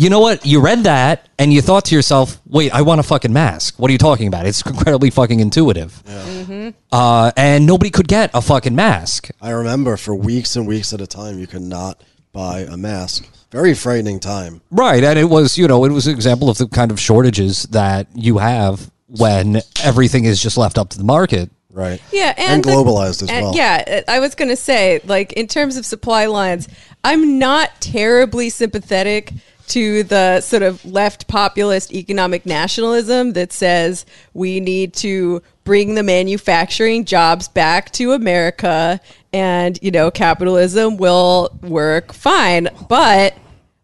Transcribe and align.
you 0.00 0.08
know 0.08 0.20
what? 0.20 0.46
You 0.46 0.62
read 0.62 0.84
that 0.84 1.28
and 1.38 1.52
you 1.52 1.60
thought 1.60 1.84
to 1.86 1.94
yourself, 1.94 2.40
wait, 2.46 2.72
I 2.72 2.80
want 2.80 3.00
a 3.00 3.02
fucking 3.02 3.34
mask. 3.34 3.78
What 3.78 3.90
are 3.90 3.92
you 3.92 3.98
talking 3.98 4.28
about? 4.28 4.46
It's 4.46 4.62
incredibly 4.66 5.10
fucking 5.10 5.40
intuitive. 5.40 6.02
Uh, 6.90 7.32
and 7.36 7.66
nobody 7.66 7.90
could 7.90 8.08
get 8.08 8.30
a 8.32 8.40
fucking 8.40 8.74
mask. 8.74 9.28
I 9.42 9.50
remember 9.50 9.98
for 9.98 10.14
weeks 10.14 10.56
and 10.56 10.66
weeks 10.66 10.94
at 10.94 11.02
a 11.02 11.06
time, 11.06 11.38
you 11.38 11.46
could 11.46 11.60
not 11.60 12.02
buy 12.32 12.60
a 12.60 12.78
mask. 12.78 13.28
Very 13.50 13.74
frightening 13.74 14.20
time. 14.20 14.62
Right. 14.70 15.04
And 15.04 15.18
it 15.18 15.26
was, 15.26 15.58
you 15.58 15.68
know, 15.68 15.84
it 15.84 15.92
was 15.92 16.06
an 16.06 16.14
example 16.14 16.48
of 16.48 16.56
the 16.56 16.66
kind 16.66 16.90
of 16.90 16.98
shortages 16.98 17.64
that 17.64 18.06
you 18.14 18.38
have 18.38 18.90
when 19.06 19.60
everything 19.82 20.24
is 20.24 20.42
just 20.42 20.56
left 20.56 20.78
up 20.78 20.88
to 20.90 20.98
the 20.98 21.04
market. 21.04 21.50
Right. 21.72 22.00
Yeah, 22.12 22.34
and, 22.36 22.54
And 22.54 22.64
the- 22.64 22.70
globalized 22.70 23.22
as 23.22 23.30
and- 23.30 23.46
well. 23.46 23.54
Yeah, 23.56 24.02
I 24.08 24.18
was 24.20 24.34
going 24.34 24.48
to 24.48 24.56
say, 24.56 25.00
like 25.04 25.32
in 25.34 25.46
terms 25.46 25.76
of 25.76 25.86
supply 25.86 26.26
lines, 26.26 26.68
I'm 27.04 27.38
not 27.38 27.80
terribly 27.80 28.50
sympathetic 28.50 29.32
to 29.68 30.02
the 30.02 30.40
sort 30.40 30.62
of 30.64 30.84
left 30.84 31.28
populist 31.28 31.92
economic 31.92 32.44
nationalism 32.44 33.34
that 33.34 33.52
says 33.52 34.04
we 34.34 34.58
need 34.58 34.92
to 34.94 35.42
bring 35.62 35.94
the 35.94 36.02
manufacturing 36.02 37.04
jobs 37.04 37.46
back 37.46 37.92
to 37.92 38.10
America 38.10 39.00
and 39.32 39.78
you 39.80 39.92
know 39.92 40.10
capitalism 40.10 40.96
will 40.96 41.56
work 41.62 42.12
fine 42.12 42.68
but 42.88 43.32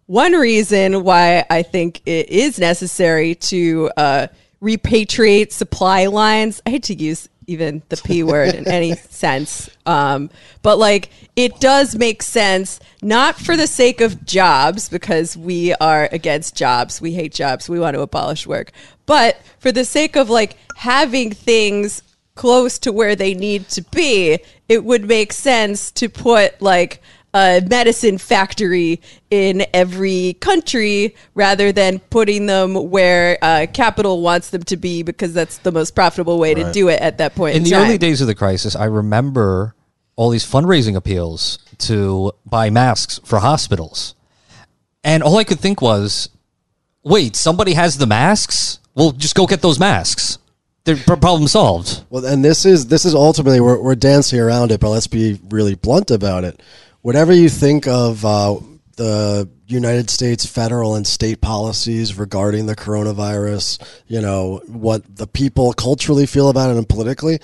one 0.06 0.32
reason 0.32 1.04
why 1.04 1.45
I 1.48 1.62
think 1.62 2.00
it 2.04 2.30
is 2.30 2.59
necessary 2.59 3.37
to 3.37 3.90
uh, 3.96 4.26
repatriate 4.62 5.52
supply 5.52 6.06
lines. 6.06 6.62
I 6.66 6.70
hate 6.70 6.84
to 6.84 6.95
use 6.95 7.28
even 7.46 7.82
the 7.88 7.96
P 7.96 8.23
word 8.23 8.55
in 8.55 8.68
any 8.68 8.95
sense. 8.95 9.70
Um, 9.84 10.30
but 10.62 10.78
like 10.78 11.10
it 11.37 11.60
does 11.60 11.95
make 11.95 12.23
sense, 12.23 12.80
not 13.02 13.37
for 13.37 13.56
the 13.56 13.66
sake 13.66 14.00
of 14.00 14.24
jobs, 14.24 14.88
because 14.88 15.37
we 15.37 15.74
are 15.74 16.09
against 16.12 16.56
jobs. 16.56 17.01
We 17.01 17.12
hate 17.12 17.32
jobs. 17.32 17.68
We 17.68 17.80
want 17.80 17.95
to 17.95 18.01
abolish 18.01 18.46
work. 18.46 18.73
But 19.06 19.40
for 19.59 19.70
the 19.70 19.84
sake 19.84 20.16
of 20.16 20.30
like 20.30 20.57
having 20.76 21.30
things 21.30 22.02
close 22.35 22.79
to 22.80 22.93
where 22.93 23.16
they 23.16 23.35
need 23.35 23.68
to 23.70 23.82
be, 23.82 24.38
it 24.68 24.85
would 24.85 25.07
make 25.07 25.32
sense 25.32 25.90
to 25.92 26.09
put 26.09 26.60
like 26.60 27.02
a 27.37 27.60
medicine 27.68 28.16
factory 28.16 28.98
in 29.30 29.66
every 29.74 30.32
country 30.40 31.15
rather 31.34 31.70
than 31.70 31.98
putting 31.98 32.46
them 32.46 32.90
where 32.90 33.37
uh, 33.42 33.66
capital 33.74 34.23
wants 34.23 34.48
them 34.51 34.62
to 34.62 34.76
be 34.76 35.02
because 35.02 35.34
that's 35.34 35.59
the 35.59 35.70
most 35.70 35.95
profitable 35.95 36.38
way 36.38 36.54
to 36.54 36.73
do 36.73 36.88
it 36.88 36.98
at 37.02 37.18
that 37.18 37.34
point 37.34 37.54
In 37.54 37.59
in, 37.59 37.64
the 37.64 37.70
time. 37.73 37.82
early 37.82 37.98
days 37.98 38.23
of 38.23 38.26
the 38.26 38.34
crisis, 38.34 38.74
I 38.74 38.87
remember 38.87 39.74
all 40.16 40.30
these 40.30 40.51
fundraising 40.51 40.96
appeals 40.96 41.59
to 41.76 42.32
buy 42.46 42.70
masks 42.70 43.20
for 43.23 43.40
hospitals. 43.40 44.14
And 45.04 45.23
all 45.23 45.37
I 45.37 45.45
could 45.45 45.60
think 45.60 45.82
was, 45.82 46.30
wait, 47.04 47.37
somebody 47.37 47.74
has 47.74 47.98
the 47.98 48.07
masks? 48.07 48.79
Well, 48.95 49.12
just 49.12 49.34
go 49.34 49.46
get 49.46 49.60
those 49.60 49.79
masks. 49.79 50.38
They're 50.84 50.96
problem 50.96 51.48
solved. 51.48 52.04
Well, 52.09 52.24
and 52.24 52.45
this 52.45 52.64
is 52.64 52.87
this 52.87 53.04
is 53.04 53.12
ultimately 53.12 53.60
we're, 53.60 53.82
we're 53.82 53.96
dancing 53.96 54.38
around 54.38 54.70
it, 54.70 54.79
but 54.79 54.90
let's 54.90 55.09
be 55.09 55.38
really 55.51 55.74
blunt 55.74 56.12
about 56.12 56.45
it. 56.45 56.62
Whatever 57.07 57.32
you 57.32 57.49
think 57.49 57.87
of 57.87 58.24
uh, 58.24 58.57
the 58.96 59.49
United 59.68 60.10
States 60.10 60.45
federal 60.45 60.96
and 60.96 61.07
state 61.07 61.40
policies 61.40 62.18
regarding 62.18 62.66
the 62.66 62.74
coronavirus, 62.74 63.80
you 64.09 64.21
know 64.21 64.60
what 64.66 65.04
the 65.15 65.28
people 65.28 65.72
culturally 65.72 66.26
feel 66.26 66.48
about 66.48 66.71
it 66.71 66.76
and 66.76 66.88
politically. 66.88 67.38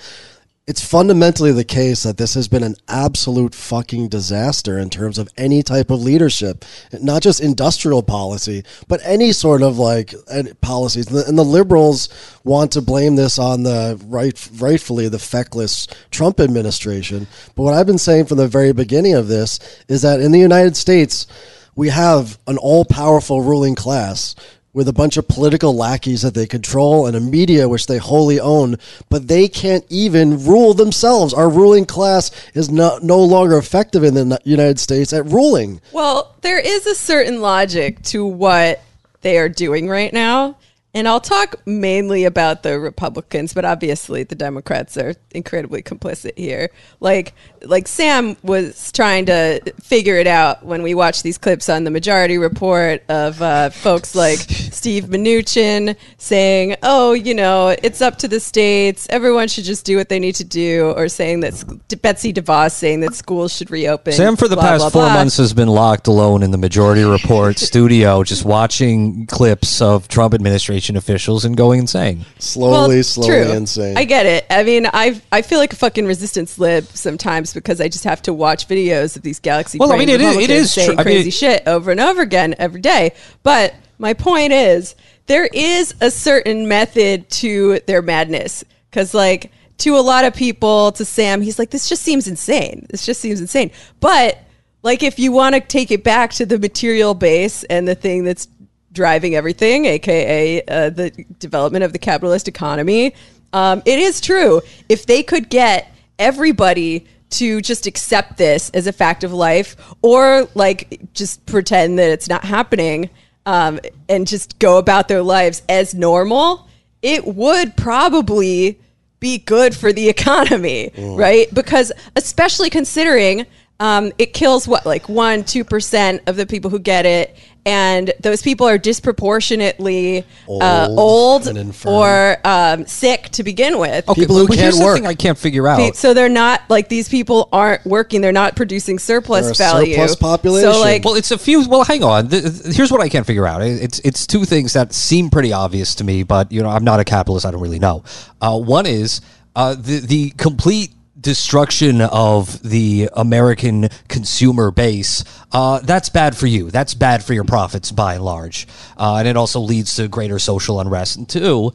It's 0.65 0.85
fundamentally 0.85 1.51
the 1.51 1.65
case 1.65 2.03
that 2.03 2.15
this 2.15 2.35
has 2.35 2.47
been 2.47 2.63
an 2.63 2.77
absolute 2.87 3.53
fucking 3.53 4.07
disaster 4.07 4.79
in 4.79 4.89
terms 4.89 5.17
of 5.17 5.27
any 5.35 5.61
type 5.61 5.91
of 5.91 6.01
leadership, 6.01 6.63
not 7.01 7.21
just 7.21 7.41
industrial 7.41 8.01
policy, 8.01 8.63
but 8.87 9.01
any 9.03 9.33
sort 9.33 9.61
of 9.61 9.77
like 9.77 10.15
policies. 10.61 11.07
And 11.07 11.17
the, 11.17 11.27
and 11.27 11.37
the 11.37 11.43
liberals 11.43 12.07
want 12.45 12.71
to 12.71 12.81
blame 12.81 13.17
this 13.17 13.37
on 13.37 13.63
the 13.63 14.01
right, 14.05 14.49
rightfully 14.53 15.09
the 15.09 15.19
feckless 15.19 15.85
Trump 16.11 16.39
administration. 16.39 17.27
But 17.55 17.63
what 17.63 17.73
I've 17.73 17.87
been 17.87 17.97
saying 17.97 18.27
from 18.27 18.37
the 18.37 18.47
very 18.47 18.71
beginning 18.71 19.15
of 19.15 19.27
this 19.27 19.59
is 19.89 20.01
that 20.03 20.21
in 20.21 20.31
the 20.31 20.39
United 20.39 20.77
States, 20.77 21.27
we 21.75 21.89
have 21.89 22.37
an 22.47 22.57
all 22.57 22.85
powerful 22.85 23.41
ruling 23.41 23.75
class 23.75 24.33
with 24.73 24.87
a 24.87 24.93
bunch 24.93 25.17
of 25.17 25.27
political 25.27 25.75
lackeys 25.75 26.23
that 26.23 26.33
they 26.33 26.47
control 26.47 27.05
and 27.05 27.15
a 27.15 27.19
media 27.19 27.69
which 27.69 27.87
they 27.87 27.97
wholly 27.97 28.39
own, 28.39 28.77
but 29.09 29.27
they 29.27 29.47
can't 29.47 29.85
even 29.89 30.43
rule 30.45 30.73
themselves. 30.73 31.33
Our 31.33 31.49
ruling 31.49 31.85
class 31.85 32.31
is 32.53 32.69
no, 32.69 32.99
no 33.01 33.19
longer 33.19 33.57
effective 33.57 34.03
in 34.03 34.15
the 34.15 34.39
United 34.43 34.79
States 34.79 35.13
at 35.13 35.25
ruling. 35.25 35.79
Well, 35.91 36.35
there 36.41 36.59
is 36.59 36.87
a 36.87 36.95
certain 36.95 37.41
logic 37.41 38.01
to 38.03 38.25
what 38.25 38.81
they 39.21 39.37
are 39.37 39.49
doing 39.49 39.87
right 39.87 40.11
now. 40.11 40.57
And 40.95 41.07
I'll 41.07 41.19
talk 41.19 41.55
mainly 41.65 42.23
about 42.23 42.61
the 42.61 42.79
Republicans, 42.79 43.51
but 43.55 43.65
obviously 43.65 44.21
the 44.21 44.35
Democrats 44.35 44.95
are 44.95 45.15
incredibly 45.31 45.81
complicit 45.81 46.37
here. 46.37 46.69
Like 46.99 47.33
like 47.63 47.87
Sam 47.87 48.37
was 48.43 48.91
trying 48.91 49.25
to 49.25 49.59
figure 49.81 50.17
it 50.17 50.27
out 50.27 50.63
when 50.63 50.83
we 50.83 50.93
watched 50.93 51.23
these 51.23 51.39
clips 51.39 51.67
on 51.67 51.83
the 51.83 51.89
Majority 51.89 52.37
Report 52.37 53.01
of 53.09 53.41
uh, 53.41 53.71
folks 53.71 54.13
like 54.13 54.37
Steve 54.39 55.05
Mnuchin 55.05 55.95
saying, 56.19 56.75
"Oh, 56.83 57.13
you 57.13 57.33
know, 57.33 57.69
it's 57.69 58.01
up 58.01 58.19
to 58.19 58.27
the 58.27 58.39
states. 58.39 59.07
Everyone 59.09 59.47
should 59.47 59.63
just 59.63 59.87
do 59.87 59.97
what 59.97 60.09
they 60.09 60.19
need 60.19 60.35
to 60.35 60.43
do," 60.43 60.93
or 60.95 61.09
saying 61.09 61.39
that 61.39 61.55
sc- 61.55 62.01
Betsy 62.03 62.31
DeVos 62.31 62.73
saying 62.73 62.99
that 62.99 63.15
schools 63.15 63.55
should 63.55 63.71
reopen. 63.71 64.13
Sam, 64.13 64.35
for 64.35 64.47
the 64.47 64.55
blah, 64.55 64.63
past 64.63 64.81
blah, 64.81 64.89
four 64.91 65.05
blah. 65.05 65.13
months, 65.15 65.37
has 65.37 65.53
been 65.53 65.69
locked 65.69 66.05
alone 66.05 66.43
in 66.43 66.51
the 66.51 66.59
Majority 66.59 67.03
Report 67.03 67.57
studio, 67.69 68.23
just 68.23 68.45
watching 68.45 69.25
clips 69.25 69.81
of 69.81 70.07
Trump 70.07 70.35
administration 70.35 70.82
officials 70.89 71.45
and 71.45 71.55
going 71.57 71.79
insane. 71.79 72.25
Slowly, 72.39 73.01
slowly 73.03 73.51
insane. 73.51 73.97
I 73.97 74.03
get 74.03 74.25
it. 74.25 74.45
I 74.49 74.63
mean, 74.63 74.85
I 74.91 75.21
I 75.31 75.41
feel 75.41 75.59
like 75.59 75.73
a 75.73 75.75
fucking 75.75 76.05
resistance 76.05 76.59
lib 76.59 76.85
sometimes 76.85 77.53
because 77.53 77.79
I 77.81 77.87
just 77.87 78.03
have 78.03 78.21
to 78.23 78.33
watch 78.33 78.67
videos 78.67 79.15
of 79.15 79.21
these 79.21 79.39
galaxy. 79.39 79.77
Well, 79.79 79.91
I 79.91 79.97
mean, 79.97 80.07
brained 80.07 80.21
it 80.21 80.25
is- 80.25 80.35
it 80.35 80.39
Republicans 80.41 80.65
is 80.65 80.73
saying 80.73 80.87
true. 80.87 80.95
I 80.95 81.03
mean, 81.03 81.15
crazy 81.15 81.29
shit 81.31 81.63
over 81.67 81.91
and 81.91 81.99
over 81.99 82.21
again 82.21 82.55
every 82.59 82.81
day. 82.81 83.13
But 83.43 83.73
my 83.97 84.13
point 84.13 84.53
is, 84.53 84.95
there 85.27 85.45
is 85.53 85.93
a 86.01 86.11
certain 86.11 86.67
method 86.67 87.29
to 87.29 87.79
their 87.87 88.01
madness 88.01 88.63
because, 88.89 89.13
like, 89.13 89.51
to 89.79 89.97
a 89.97 90.01
lot 90.01 90.25
of 90.25 90.33
people, 90.35 90.91
to 90.93 91.05
Sam, 91.05 91.41
he's 91.41 91.57
like, 91.57 91.71
this 91.71 91.89
just 91.89 92.03
seems 92.03 92.27
insane. 92.27 92.85
This 92.89 93.05
just 93.05 93.19
seems 93.21 93.41
insane. 93.41 93.71
But 93.99 94.37
like, 94.83 95.01
if 95.01 95.17
you 95.17 95.31
want 95.31 95.55
to 95.55 95.61
take 95.61 95.91
it 95.91 96.03
back 96.03 96.31
to 96.33 96.45
the 96.45 96.59
material 96.59 97.13
base 97.13 97.63
and 97.63 97.87
the 97.87 97.95
thing 97.95 98.25
that's 98.25 98.47
driving 98.93 99.35
everything, 99.35 99.85
aka 99.85 100.61
uh, 100.63 100.89
the 100.89 101.09
development 101.39 101.83
of 101.83 101.91
the 101.91 101.99
capitalist 101.99 102.47
economy. 102.47 103.13
Um, 103.51 103.81
it 103.85 103.99
is 103.99 104.21
true. 104.21 104.61
If 104.89 105.05
they 105.05 105.23
could 105.23 105.49
get 105.49 105.91
everybody 106.17 107.05
to 107.31 107.61
just 107.61 107.87
accept 107.87 108.37
this 108.37 108.69
as 108.71 108.87
a 108.87 108.93
fact 108.93 109.23
of 109.23 109.33
life, 109.33 109.75
or 110.01 110.47
like 110.55 111.01
just 111.13 111.45
pretend 111.45 111.99
that 111.99 112.11
it's 112.11 112.29
not 112.29 112.45
happening, 112.45 113.09
um, 113.45 113.79
and 114.07 114.27
just 114.27 114.59
go 114.59 114.77
about 114.77 115.07
their 115.07 115.21
lives 115.21 115.63
as 115.67 115.93
normal, 115.93 116.67
it 117.01 117.25
would 117.25 117.75
probably 117.75 118.79
be 119.19 119.37
good 119.39 119.75
for 119.75 119.91
the 119.91 120.09
economy, 120.15 120.91
right? 120.97 121.53
Because 121.53 121.91
especially 122.15 122.69
considering 122.69 123.45
um, 123.83 124.13
it 124.17 124.33
kills 124.33 124.65
what 124.67 124.85
like 124.85 125.09
one 125.09 125.43
two 125.43 125.63
percent 125.65 126.21
of 126.27 126.37
the 126.37 126.45
people 126.45 126.69
who 126.71 126.79
get 126.79 127.05
it, 127.05 127.35
and 127.65 128.13
those 128.21 128.41
people 128.41 128.65
are 128.65 128.77
disproportionately 128.77 130.25
uh, 130.47 130.87
Old 130.89 130.99
old 130.99 131.47
and 131.47 131.57
infirm. 131.57 131.91
or 131.93 132.37
um, 132.45 132.85
sick 132.85 133.29
to 133.31 133.43
begin 133.43 133.77
with. 133.77 134.05
People 134.15 134.37
who 134.37 134.47
but 134.47 134.57
here's 134.57 134.75
can't 134.75 134.79
the 134.79 134.85
work. 134.85 134.95
thing 134.95 135.05
I 135.07 135.15
can't 135.15 135.37
figure 135.37 135.67
out. 135.67 135.95
So 135.95 136.13
they're 136.13 136.29
not 136.29 136.61
like 136.69 136.87
these 136.89 137.09
people 137.09 137.49
aren't 137.51 137.85
working. 137.85 138.21
They're 138.21 138.31
not 138.31 138.55
producing 138.55 138.99
surplus 138.99 139.51
a 139.51 139.53
value. 139.53 139.95
surplus 139.95 140.15
population. 140.15 140.71
So 140.71 140.79
like, 140.79 141.03
Well, 141.03 141.15
it's 141.15 141.31
a 141.31 141.37
few. 141.37 141.67
Well, 141.67 141.83
hang 141.83 142.03
on. 142.03 142.29
Th- 142.29 142.43
th- 142.43 142.75
Here's 142.75 142.91
what 142.91 143.01
I 143.01 143.09
can't 143.09 143.25
figure 143.27 143.45
out. 143.45 143.61
It's 143.61 143.99
it's 143.99 144.25
two 144.25 144.45
things 144.45 144.73
that 144.73 144.93
seem 144.93 145.29
pretty 145.29 145.51
obvious 145.51 145.95
to 145.95 146.03
me, 146.03 146.23
but 146.23 146.51
you 146.51 146.61
know, 146.63 146.69
I'm 146.69 146.83
not 146.85 146.99
a 146.99 147.03
capitalist. 147.03 147.45
I 147.45 147.51
don't 147.51 147.61
really 147.61 147.79
know. 147.79 148.03
Uh, 148.41 148.57
one 148.57 148.85
is 148.85 149.19
uh, 149.55 149.75
the 149.75 149.99
the 149.99 150.29
complete 150.31 150.91
destruction 151.23 152.01
of 152.01 152.61
the 152.61 153.09
American 153.13 153.89
consumer 154.07 154.69
base. 154.71 155.23
Uh, 155.51 155.79
that's 155.79 156.09
bad 156.09 156.37
for 156.37 156.45
you. 156.47 156.69
That's 156.69 156.93
bad 156.93 157.23
for 157.23 157.33
your 157.33 157.43
profits 157.43 157.91
by 157.91 158.15
and 158.15 158.23
large, 158.23 158.67
uh, 158.97 159.15
and 159.17 159.27
it 159.27 159.35
also 159.37 159.59
leads 159.59 159.95
to 159.95 160.07
greater 160.07 160.37
social 160.37 160.79
unrest. 160.79 161.15
And 161.17 161.27
two, 161.27 161.73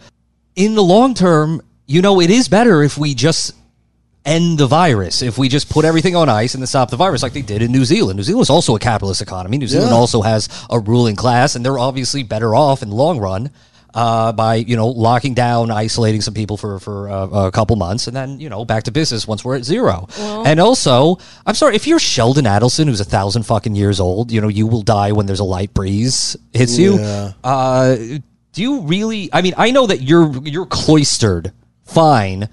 in 0.55 0.75
the 0.75 0.83
long 0.83 1.15
term, 1.15 1.61
you 1.87 2.03
know, 2.03 2.21
it 2.21 2.31
is 2.31 2.49
better 2.49 2.83
if 2.83 2.97
we 2.99 3.15
just 3.15 3.55
end 4.25 4.59
the 4.59 4.67
virus 4.67 5.23
if 5.23 5.39
we 5.39 5.49
just 5.49 5.71
put 5.71 5.87
everything 5.87 6.15
on 6.15 6.29
ice 6.29 6.53
and 6.53 6.61
then 6.61 6.67
stop 6.67 6.91
the 6.91 6.97
virus 6.97 7.23
like 7.23 7.33
they 7.33 7.41
did 7.41 7.63
in 7.63 7.73
New 7.73 7.85
Zealand. 7.87 8.19
New 8.19 8.23
Zealand 8.23 8.43
is 8.43 8.51
also 8.51 8.77
a 8.77 8.79
capitalist 8.79 9.23
economy. 9.23 9.57
New 9.57 9.67
Zealand 9.69 9.91
Yeah. 9.91 9.97
also 9.97 10.21
has 10.21 10.51
a 10.69 10.79
ruling 10.79 11.17
class 11.17 11.55
and 11.55 11.65
they're 11.65 11.79
obviously 11.79 12.23
better 12.25 12.55
off 12.55 12.83
in 12.83 12.91
the 12.91 12.95
long 12.95 13.19
run. 13.19 13.51
Uh, 13.95 14.33
by 14.33 14.57
you 14.57 14.77
know 14.77 14.89
locking 14.89 15.35
down, 15.35 15.71
isolating 15.71 16.21
some 16.21 16.35
people 16.35 16.57
for 16.57 16.79
for 16.79 17.09
uh, 17.09 17.47
a 17.47 17.51
couple 17.51 17.77
months, 17.77 18.07
and 18.07 18.17
then 18.17 18.41
you 18.41 18.49
know 18.49 18.65
back 18.65 18.85
to 18.85 18.91
business 18.91 19.27
once 19.27 19.45
we're 19.45 19.57
at 19.57 19.65
zero. 19.65 20.07
and 20.19 20.61
also, 20.61 21.19
I'm 21.47 21.55
sorry 21.55 21.75
if 21.77 21.87
you're 21.87 21.99
Sheldon 21.99 22.45
Adelson, 22.45 22.87
who's 22.87 23.01
a 23.01 23.05
thousand 23.05 23.45
fucking 23.45 23.75
years 23.75 24.01
old, 24.01 24.31
you 24.31 24.41
know 24.41 24.49
you 24.49 24.67
will 24.67 24.83
die 24.83 25.13
when 25.13 25.27
there's 25.27 25.41
a 25.41 25.45
light 25.45 25.73
breeze 25.75 26.37
hits 26.53 26.79
you. 26.79 26.99
Uh, 27.43 27.97
do 28.53 28.63
you 28.63 28.81
really? 28.83 29.31
I 29.33 29.43
mean, 29.43 29.55
I 29.57 29.71
know 29.71 29.87
that 29.87 30.03
you're 30.03 30.33
you're 30.47 30.67
cloistered, 30.67 31.53
fine, 31.85 32.49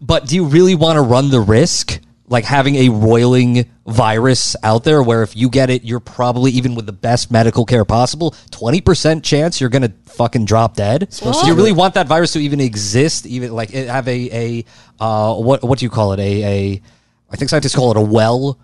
but 0.00 0.26
do 0.26 0.34
you 0.36 0.44
really 0.46 0.74
want 0.74 0.96
to 0.96 1.02
run 1.02 1.30
the 1.30 1.40
risk? 1.40 2.00
Like 2.32 2.44
having 2.44 2.76
a 2.76 2.88
roiling 2.88 3.70
virus 3.86 4.56
out 4.62 4.84
there 4.84 5.02
where 5.02 5.22
if 5.22 5.36
you 5.36 5.50
get 5.50 5.68
it, 5.68 5.84
you're 5.84 6.00
probably, 6.00 6.50
even 6.52 6.74
with 6.74 6.86
the 6.86 6.92
best 6.92 7.30
medical 7.30 7.66
care 7.66 7.84
possible, 7.84 8.32
20% 8.50 9.22
chance 9.22 9.60
you're 9.60 9.70
going 9.70 9.82
to 9.82 9.92
fucking 10.06 10.46
drop 10.46 10.74
dead. 10.74 11.10
Do 11.42 11.46
you 11.46 11.54
really 11.54 11.72
want 11.72 11.94
that 11.94 12.08
virus 12.08 12.32
to 12.32 12.38
even 12.38 12.58
exist? 12.60 13.26
Even 13.26 13.52
like 13.52 13.70
have 13.70 14.08
a, 14.08 14.30
a 14.32 14.64
uh, 14.98 15.34
what, 15.34 15.62
what 15.62 15.78
do 15.78 15.84
you 15.84 15.90
call 15.90 16.14
it? 16.14 16.20
A, 16.20 16.42
a, 16.42 16.82
I 17.30 17.36
think 17.36 17.50
scientists 17.50 17.74
call 17.76 17.90
it 17.90 17.96
a 17.98 18.00
well 18.00 18.58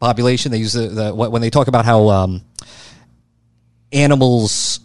population. 0.00 0.50
They 0.50 0.58
use 0.58 0.72
the, 0.72 0.88
the 0.88 1.14
when 1.14 1.42
they 1.42 1.50
talk 1.50 1.68
about 1.68 1.84
how, 1.84 2.08
um, 2.08 2.42
animals 3.92 4.80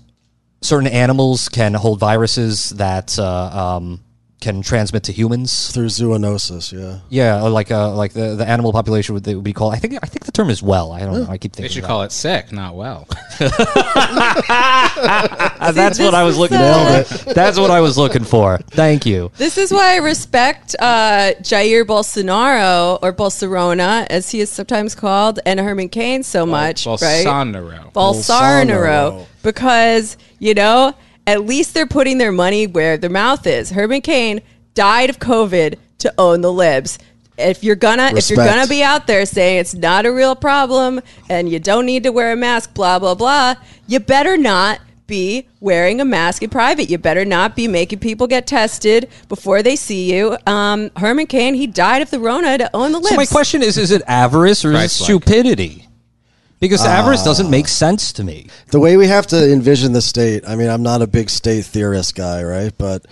certain 0.65 0.87
animals 0.87 1.47
can 1.47 1.73
hold 1.73 1.99
viruses 1.99 2.71
that 2.71 3.17
uh, 3.19 3.77
um, 3.77 4.03
can 4.45 4.61
transmit 4.61 5.01
to 5.03 5.11
humans. 5.11 5.71
through 5.71 5.87
zoonosis. 5.87 6.71
Yeah. 6.71 6.99
Yeah, 7.09 7.41
like 7.41 7.71
uh, 7.71 7.95
like 7.95 8.13
the, 8.13 8.35
the 8.35 8.47
animal 8.47 8.71
population 8.71 9.15
would, 9.15 9.23
they 9.23 9.33
would 9.33 9.43
be 9.43 9.53
called. 9.53 9.73
I 9.73 9.77
think 9.77 9.95
I 9.95 10.05
think 10.05 10.25
the 10.25 10.31
term 10.31 10.51
is 10.51 10.61
well. 10.61 10.91
I 10.91 10.99
don't 10.99 11.13
know. 11.13 11.25
I 11.27 11.39
keep 11.39 11.53
thinking 11.53 11.63
They 11.63 11.73
should 11.73 11.83
that. 11.83 11.87
call 11.87 12.03
it 12.03 12.11
sick, 12.11 12.51
not 12.51 12.75
well. 12.75 13.07
Uh, 14.97 15.71
that's 15.71 15.99
what 15.99 16.13
I 16.13 16.23
was 16.23 16.37
looking 16.37 16.59
is, 16.59 17.23
for. 17.23 17.33
That's 17.33 17.57
what 17.57 17.71
I 17.71 17.81
was 17.81 17.97
looking 17.97 18.23
for. 18.23 18.59
Thank 18.69 19.05
you. 19.05 19.31
This 19.37 19.57
is 19.57 19.71
why 19.71 19.95
I 19.95 19.97
respect 19.97 20.75
uh, 20.79 21.33
Jair 21.41 21.83
Bolsonaro 21.83 22.99
or 23.01 23.11
Bolsonaro, 23.11 24.05
as 24.09 24.29
he 24.29 24.41
is 24.41 24.49
sometimes 24.49 24.93
called, 24.95 25.39
and 25.45 25.59
Herman 25.59 25.89
Cain 25.89 26.23
so 26.23 26.45
much, 26.45 26.85
right? 26.85 26.99
Bolsonaro. 26.99 27.91
Bolsonaro, 27.93 27.93
Bolsonaro. 27.93 29.25
because 29.41 30.17
you 30.39 30.53
know 30.53 30.93
at 31.27 31.45
least 31.45 31.73
they're 31.73 31.87
putting 31.87 32.17
their 32.17 32.31
money 32.31 32.67
where 32.67 32.97
their 32.97 33.09
mouth 33.09 33.45
is. 33.47 33.71
Herman 33.71 34.01
Cain 34.01 34.41
died 34.73 35.09
of 35.09 35.19
COVID 35.19 35.75
to 35.99 36.13
own 36.17 36.41
the 36.41 36.51
libs. 36.51 36.99
If 37.37 37.63
you're 37.63 37.75
gonna 37.75 38.11
if 38.15 38.29
you're 38.29 38.37
gonna 38.37 38.67
be 38.67 38.81
out 38.81 39.07
there 39.07 39.25
saying 39.25 39.57
it's 39.57 39.73
not 39.73 40.05
a 40.05 40.11
real 40.11 40.35
problem 40.35 41.01
and 41.29 41.49
you 41.49 41.59
don't 41.59 41.85
need 41.85 42.03
to 42.03 42.11
wear 42.11 42.31
a 42.31 42.35
mask, 42.35 42.73
blah 42.73 42.97
blah 42.99 43.15
blah, 43.15 43.55
you 43.87 43.99
better 43.99 44.37
not 44.37 44.79
be 45.07 45.47
wearing 45.59 46.01
a 46.01 46.05
mask 46.05 46.43
in 46.43 46.49
private. 46.49 46.89
You 46.89 46.97
better 46.97 47.25
not 47.25 47.55
be 47.55 47.67
making 47.67 47.99
people 47.99 48.27
get 48.27 48.47
tested 48.47 49.09
before 49.27 49.61
they 49.61 49.75
see 49.75 50.13
you. 50.13 50.37
Um, 50.47 50.91
Herman 50.95 51.27
Cain, 51.27 51.53
he 51.55 51.67
died 51.67 52.01
of 52.01 52.09
the 52.09 52.19
Rona 52.19 52.57
to 52.57 52.75
own 52.75 52.91
the 52.91 52.99
libs. 52.99 53.09
So 53.09 53.15
my 53.15 53.25
question 53.25 53.61
is: 53.61 53.77
Is 53.77 53.91
it 53.91 54.01
avarice 54.07 54.63
or 54.63 54.71
is 54.71 54.85
it 54.85 54.89
stupidity? 55.03 55.84
Because 56.59 56.81
ah. 56.81 56.89
avarice 56.89 57.23
doesn't 57.23 57.49
make 57.49 57.67
sense 57.67 58.13
to 58.13 58.23
me. 58.23 58.47
the 58.71 58.79
way 58.79 58.97
we 58.97 59.07
have 59.07 59.27
to 59.27 59.51
envision 59.51 59.93
the 59.93 60.01
state 60.01 60.43
i 60.47 60.55
mean 60.55 60.69
i'm 60.69 60.83
not 60.83 61.01
a 61.01 61.07
big 61.07 61.29
state 61.29 61.65
theorist 61.65 62.15
guy 62.15 62.43
right 62.43 62.73
but 62.77 63.05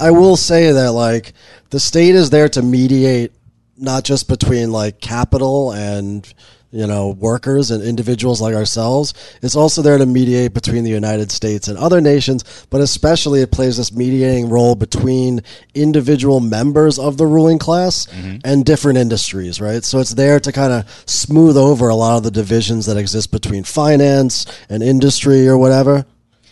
i 0.00 0.10
will 0.10 0.36
say 0.36 0.72
that 0.72 0.92
like 0.92 1.32
the 1.70 1.80
state 1.80 2.14
is 2.14 2.30
there 2.30 2.48
to 2.48 2.62
mediate 2.62 3.32
not 3.76 4.04
just 4.04 4.28
between 4.28 4.72
like 4.72 5.00
capital 5.00 5.72
and 5.72 6.32
you 6.70 6.86
know 6.86 7.10
workers 7.10 7.70
and 7.70 7.82
individuals 7.82 8.40
like 8.40 8.54
ourselves. 8.54 9.14
It's 9.42 9.56
also 9.56 9.82
there 9.82 9.98
to 9.98 10.06
mediate 10.06 10.54
between 10.54 10.84
the 10.84 10.90
united 10.90 11.30
states 11.30 11.68
and 11.68 11.78
other 11.78 12.00
nations 12.00 12.66
but 12.70 12.80
especially 12.80 13.40
it 13.40 13.50
plays 13.50 13.76
this 13.76 13.92
mediating 13.92 14.48
role 14.48 14.74
between 14.74 15.40
individual 15.74 16.40
members 16.40 16.98
of 16.98 17.16
the 17.16 17.26
ruling 17.26 17.58
class 17.58 18.06
mm-hmm. 18.06 18.38
and 18.44 18.64
different 18.64 18.98
industries 18.98 19.60
right? 19.60 19.84
So 19.84 19.98
it's 19.98 20.14
there 20.14 20.40
to 20.40 20.52
kind 20.52 20.72
of 20.72 20.88
smooth 21.06 21.56
over 21.56 21.88
a 21.88 21.94
lot 21.94 22.18
of 22.18 22.22
the 22.22 22.30
divisions 22.30 22.86
that 22.86 22.96
exist 22.96 23.30
between 23.30 23.64
finance 23.64 24.46
and 24.68 24.82
industry 24.82 25.48
or 25.48 25.56
whatever. 25.56 26.06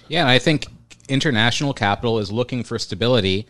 Yeah, 0.09 0.21
and 0.21 0.31
I 0.31 0.39
think 0.39 0.67
international 1.09 1.75
capital 1.75 2.19
is 2.19 2.31
looking 2.31 2.65
for 2.65 2.79
stability. 2.79 3.47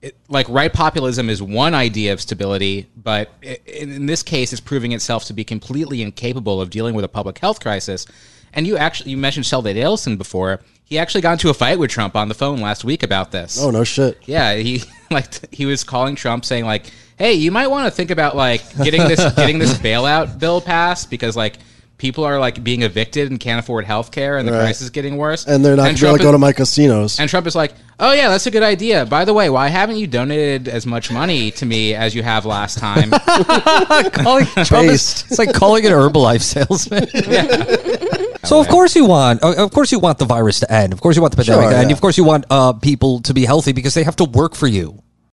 It, 0.00 0.16
like 0.28 0.48
right 0.48 0.72
populism 0.72 1.28
is 1.28 1.42
one 1.42 1.74
idea 1.74 2.12
of 2.12 2.20
stability, 2.20 2.88
but 2.96 3.30
i 3.42 3.58
in, 3.66 3.90
in 3.90 4.06
this 4.06 4.22
case, 4.22 4.52
it's 4.52 4.60
proving 4.60 4.92
itself 4.92 5.24
to 5.24 5.32
be 5.32 5.42
completely 5.42 6.02
incapable 6.02 6.60
of 6.60 6.70
dealing 6.70 6.94
with 6.94 7.04
a 7.04 7.08
public 7.08 7.38
health 7.38 7.60
crisis. 7.60 8.06
And 8.52 8.66
you 8.66 8.76
actually 8.76 9.10
you 9.10 9.16
mentioned 9.16 9.46
Sheldon 9.46 9.76
Adelson 9.76 10.16
before. 10.16 10.60
He 10.84 10.98
actually 10.98 11.20
got 11.20 11.32
into 11.32 11.50
a 11.50 11.54
fight 11.54 11.78
with 11.78 11.90
Trump 11.90 12.16
on 12.16 12.28
the 12.28 12.34
phone 12.34 12.60
last 12.60 12.82
week 12.84 13.02
about 13.02 13.32
this. 13.32 13.60
oh 13.60 13.70
no 13.70 13.84
shit 13.84 14.18
Yeah, 14.24 14.54
he 14.54 14.82
like 15.10 15.52
he 15.52 15.66
was 15.66 15.84
calling 15.84 16.14
Trump 16.14 16.44
saying 16.44 16.64
like, 16.64 16.86
"Hey, 17.16 17.34
you 17.34 17.50
might 17.50 17.66
want 17.66 17.86
to 17.86 17.90
think 17.90 18.10
about 18.10 18.36
like 18.36 18.62
getting 18.78 19.02
this 19.02 19.34
getting 19.34 19.58
this 19.58 19.74
bailout 19.78 20.38
bill 20.38 20.60
passed 20.60 21.10
because 21.10 21.36
like 21.36 21.58
people 21.98 22.24
are 22.24 22.38
like 22.40 22.62
being 22.64 22.82
evicted 22.82 23.30
and 23.30 23.38
can't 23.38 23.58
afford 23.58 23.84
health 23.84 24.10
care 24.12 24.38
and 24.38 24.46
the 24.48 24.52
Right. 24.52 24.60
crisis 24.60 24.82
is 24.82 24.90
getting 24.90 25.16
worse." 25.16 25.44
and 25.46 25.64
they're 25.64 25.76
not 25.76 25.84
going 25.84 25.94
to 25.96 26.00
Trump 26.00 26.18
to 26.18 26.22
go 26.22 26.28
is- 26.30 26.34
to 26.34 26.38
my 26.38 26.52
casinos 26.52 27.20
and 27.20 27.28
Trump 27.28 27.46
is 27.46 27.54
like, 27.54 27.74
"Oh 28.00 28.12
yeah, 28.12 28.28
that's 28.28 28.46
a 28.46 28.50
good 28.50 28.62
idea. 28.62 29.04
By 29.04 29.24
the 29.24 29.34
way, 29.34 29.50
why 29.50 29.68
haven't 29.68 29.96
you 29.96 30.06
donated 30.06 30.68
as 30.68 30.86
much 30.86 31.10
money 31.10 31.50
to 31.52 31.66
me 31.66 31.94
as 31.94 32.14
you 32.14 32.22
have 32.22 32.46
last 32.46 32.78
time?" 32.78 33.10
calling 34.12 34.46
Trump 34.64 34.88
is, 34.88 35.24
it's 35.28 35.38
like 35.38 35.52
calling 35.52 35.84
an 35.86 35.92
Herbalife 35.92 36.42
salesman. 36.42 37.06
So 38.44 38.60
of 38.60 38.68
course 38.68 38.96
you 38.96 39.04
want, 39.04 39.42
uh, 39.42 39.54
of 39.58 39.72
course 39.72 39.92
you 39.92 39.98
want 39.98 40.18
the 40.18 40.24
virus 40.24 40.60
to 40.60 40.72
end. 40.72 40.94
Of 40.94 41.02
course 41.02 41.16
you 41.16 41.20
want 41.22 41.32
the 41.32 41.36
pandemic 41.36 41.64
Sure, 41.64 41.70
to 41.72 41.76
end. 41.76 41.90
yeah. 41.90 41.94
Of 41.94 42.00
course 42.00 42.16
you 42.16 42.24
want 42.24 42.46
uh, 42.48 42.72
people 42.72 43.20
to 43.22 43.34
be 43.34 43.44
healthy 43.44 43.72
because 43.72 43.92
they 43.92 44.04
have 44.04 44.16
to 44.16 44.24
work 44.24 44.54
for 44.54 44.66
you. 44.66 45.02